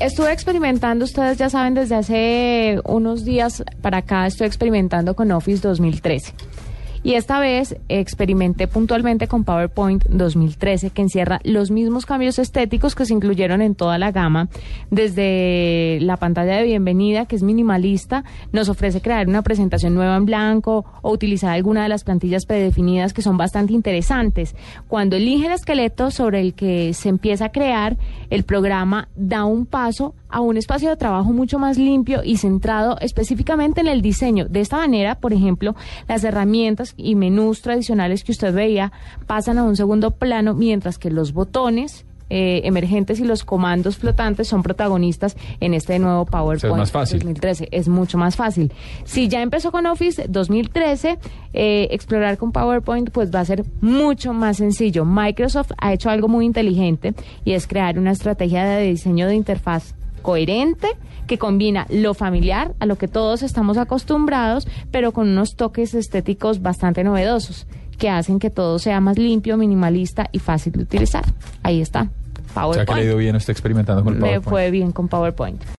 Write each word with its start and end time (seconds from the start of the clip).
estuve 0.00 0.32
experimentando, 0.32 1.04
ustedes 1.04 1.38
ya 1.38 1.50
saben, 1.50 1.74
desde 1.74 1.94
hace 1.94 2.80
unos 2.84 3.24
días 3.24 3.64
para 3.82 3.98
acá 3.98 4.26
estoy 4.26 4.46
experimentando 4.46 5.14
con 5.14 5.30
Office 5.30 5.66
2013. 5.66 6.32
Y 7.02 7.14
esta 7.14 7.38
vez 7.38 7.76
experimenté 7.88 8.66
puntualmente 8.66 9.28
con 9.28 9.44
PowerPoint 9.44 10.04
2013, 10.06 10.90
que 10.90 11.02
encierra 11.02 11.40
los 11.44 11.70
mismos 11.70 12.06
cambios 12.06 12.38
estéticos 12.38 12.94
que 12.94 13.06
se 13.06 13.14
incluyeron 13.14 13.62
en 13.62 13.74
toda 13.74 13.98
la 13.98 14.12
gama. 14.12 14.48
Desde 14.90 15.98
la 16.00 16.16
pantalla 16.16 16.56
de 16.56 16.64
bienvenida, 16.64 17.26
que 17.26 17.36
es 17.36 17.42
minimalista, 17.42 18.24
nos 18.52 18.68
ofrece 18.68 19.00
crear 19.00 19.28
una 19.28 19.42
presentación 19.42 19.94
nueva 19.94 20.16
en 20.16 20.26
blanco 20.26 20.84
o 21.02 21.12
utilizar 21.12 21.50
alguna 21.50 21.82
de 21.82 21.88
las 21.88 22.04
plantillas 22.04 22.46
predefinidas 22.46 23.12
que 23.12 23.22
son 23.22 23.36
bastante 23.36 23.72
interesantes. 23.72 24.54
Cuando 24.88 25.16
elige 25.16 25.46
el 25.46 25.52
esqueleto 25.52 26.10
sobre 26.10 26.40
el 26.40 26.54
que 26.54 26.94
se 26.94 27.08
empieza 27.08 27.46
a 27.46 27.52
crear, 27.52 27.96
el 28.30 28.44
programa 28.44 29.08
da 29.16 29.44
un 29.44 29.66
paso 29.66 30.14
a 30.28 30.40
un 30.40 30.56
espacio 30.56 30.90
de 30.90 30.96
trabajo 30.96 31.32
mucho 31.32 31.58
más 31.58 31.78
limpio 31.78 32.22
y 32.24 32.36
centrado 32.36 32.98
específicamente 33.00 33.80
en 33.80 33.88
el 33.88 34.02
diseño. 34.02 34.46
De 34.46 34.60
esta 34.60 34.76
manera, 34.76 35.16
por 35.16 35.32
ejemplo, 35.32 35.74
las 36.06 36.24
herramientas 36.24 36.94
y 36.96 37.14
menús 37.14 37.62
tradicionales 37.62 38.24
que 38.24 38.32
usted 38.32 38.52
veía 38.52 38.92
pasan 39.26 39.58
a 39.58 39.64
un 39.64 39.76
segundo 39.76 40.10
plano, 40.10 40.54
mientras 40.54 40.98
que 40.98 41.10
los 41.10 41.32
botones 41.32 42.04
eh, 42.30 42.60
emergentes 42.64 43.20
y 43.20 43.24
los 43.24 43.42
comandos 43.42 43.96
flotantes 43.96 44.48
son 44.48 44.62
protagonistas 44.62 45.34
en 45.60 45.72
este 45.72 45.98
nuevo 45.98 46.26
PowerPoint 46.26 46.76
más 46.76 46.92
fácil. 46.92 47.20
2013. 47.20 47.68
Es 47.70 47.88
mucho 47.88 48.18
más 48.18 48.36
fácil. 48.36 48.70
Si 49.04 49.28
ya 49.28 49.40
empezó 49.40 49.72
con 49.72 49.86
Office 49.86 50.26
2013, 50.28 51.18
eh, 51.54 51.88
explorar 51.90 52.36
con 52.36 52.52
PowerPoint 52.52 53.10
pues 53.10 53.34
va 53.34 53.40
a 53.40 53.44
ser 53.46 53.64
mucho 53.80 54.34
más 54.34 54.58
sencillo. 54.58 55.06
Microsoft 55.06 55.72
ha 55.78 55.94
hecho 55.94 56.10
algo 56.10 56.28
muy 56.28 56.44
inteligente 56.44 57.14
y 57.46 57.52
es 57.52 57.66
crear 57.66 57.98
una 57.98 58.10
estrategia 58.10 58.66
de 58.66 58.82
diseño 58.82 59.26
de 59.26 59.34
interfaz 59.34 59.94
coherente 60.28 60.88
que 61.26 61.38
combina 61.38 61.86
lo 61.88 62.12
familiar 62.12 62.74
a 62.80 62.84
lo 62.84 62.98
que 62.98 63.08
todos 63.08 63.42
estamos 63.42 63.78
acostumbrados, 63.78 64.68
pero 64.90 65.12
con 65.12 65.26
unos 65.26 65.56
toques 65.56 65.94
estéticos 65.94 66.60
bastante 66.60 67.02
novedosos 67.02 67.66
que 67.96 68.10
hacen 68.10 68.38
que 68.38 68.50
todo 68.50 68.78
sea 68.78 69.00
más 69.00 69.16
limpio, 69.16 69.56
minimalista 69.56 70.28
y 70.30 70.38
fácil 70.38 70.74
de 70.74 70.82
utilizar. 70.82 71.24
Ahí 71.62 71.80
está. 71.80 72.10
O 72.54 72.74
sea 72.74 72.84
que 72.84 72.92
le 72.92 73.00
ha 73.00 73.04
PowerPoint. 73.04 73.04
ido 73.06 73.16
bien, 73.16 73.36
está 73.36 73.52
experimentando 73.52 74.04
con 74.04 74.14
el 74.16 74.20
Me 74.20 74.26
PowerPoint. 74.28 74.50
fue 74.50 74.70
bien 74.70 74.92
con 74.92 75.08
PowerPoint. 75.08 75.62